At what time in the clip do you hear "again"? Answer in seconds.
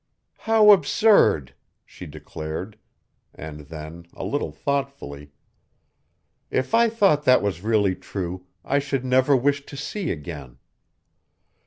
10.09-10.57